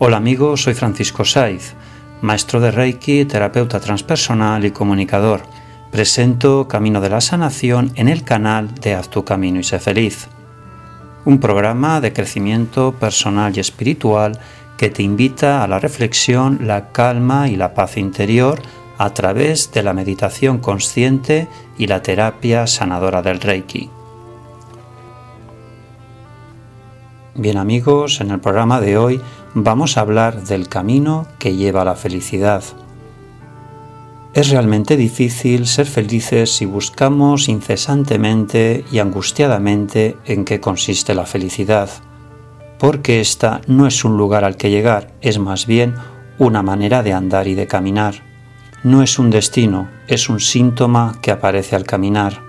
[0.00, 1.74] Hola amigos, soy Francisco Saiz,
[2.22, 5.42] maestro de Reiki, terapeuta transpersonal y comunicador.
[5.90, 10.28] Presento Camino de la Sanación en el canal de Haz tu Camino y sé feliz.
[11.24, 14.38] Un programa de crecimiento personal y espiritual
[14.76, 18.62] que te invita a la reflexión, la calma y la paz interior
[18.98, 23.90] a través de la meditación consciente y la terapia sanadora del Reiki.
[27.40, 29.20] Bien amigos, en el programa de hoy
[29.54, 32.62] vamos a hablar del camino que lleva a la felicidad.
[34.34, 41.88] Es realmente difícil ser felices si buscamos incesantemente y angustiadamente en qué consiste la felicidad,
[42.78, 45.94] porque esta no es un lugar al que llegar, es más bien
[46.38, 48.22] una manera de andar y de caminar.
[48.84, 52.40] No es un destino, es un síntoma que aparece al caminar.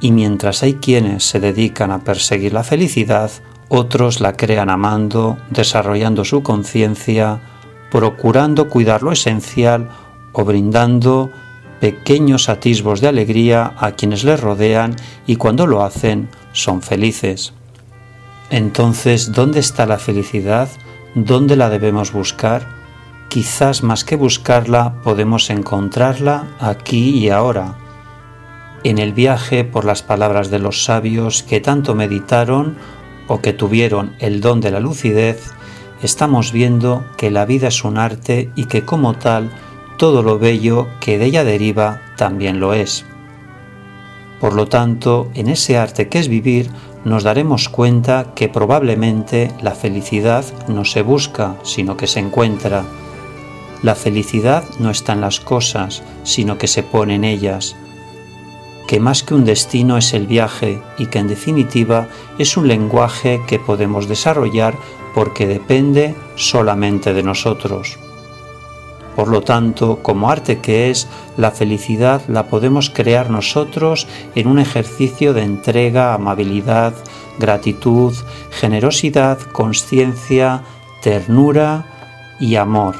[0.00, 3.30] Y mientras hay quienes se dedican a perseguir la felicidad,
[3.68, 7.40] otros la crean amando, desarrollando su conciencia,
[7.90, 9.88] procurando cuidar lo esencial
[10.32, 11.30] o brindando
[11.80, 17.52] pequeños atisbos de alegría a quienes les rodean y cuando lo hacen son felices.
[18.50, 20.68] Entonces, ¿dónde está la felicidad?
[21.14, 22.66] ¿Dónde la debemos buscar?
[23.28, 27.76] Quizás más que buscarla podemos encontrarla aquí y ahora,
[28.84, 32.76] en el viaje por las palabras de los sabios que tanto meditaron
[33.28, 35.52] o que tuvieron el don de la lucidez,
[36.02, 39.50] estamos viendo que la vida es un arte y que como tal
[39.98, 43.04] todo lo bello que de ella deriva también lo es.
[44.40, 46.70] Por lo tanto, en ese arte que es vivir,
[47.04, 52.84] nos daremos cuenta que probablemente la felicidad no se busca, sino que se encuentra.
[53.82, 57.76] La felicidad no está en las cosas, sino que se pone en ellas
[58.86, 62.08] que más que un destino es el viaje y que en definitiva
[62.38, 64.74] es un lenguaje que podemos desarrollar
[65.14, 67.98] porque depende solamente de nosotros.
[69.16, 71.08] Por lo tanto, como arte que es,
[71.38, 76.92] la felicidad la podemos crear nosotros en un ejercicio de entrega, amabilidad,
[77.38, 78.14] gratitud,
[78.50, 80.62] generosidad, conciencia,
[81.02, 82.96] ternura y amor.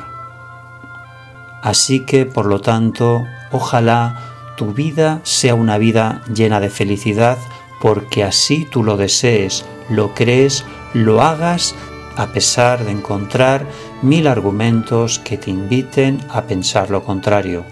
[1.63, 4.26] Así que, por lo tanto, ojalá
[4.57, 7.39] tu vida sea una vida llena de felicidad
[7.81, 11.75] porque así tú lo desees, lo crees, lo hagas
[12.17, 13.67] a pesar de encontrar
[14.03, 17.65] mil argumentos que te inviten a pensar lo contrario.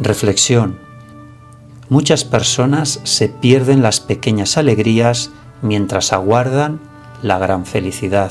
[0.00, 0.78] Reflexión.
[1.88, 5.30] Muchas personas se pierden las pequeñas alegrías
[5.62, 6.80] mientras aguardan
[7.22, 8.30] la gran felicidad.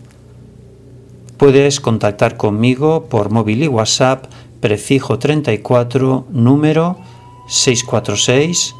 [1.36, 4.24] Puedes contactar conmigo por móvil y WhatsApp
[4.60, 6.98] prefijo 34 número
[7.46, 8.74] 646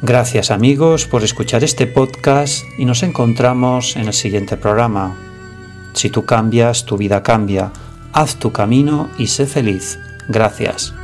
[0.00, 5.14] Gracias amigos por escuchar este podcast y nos encontramos en el siguiente programa.
[5.92, 7.70] Si tú cambias, tu vida cambia.
[8.12, 9.98] Haz tu camino y sé feliz.
[10.28, 10.94] Gracias.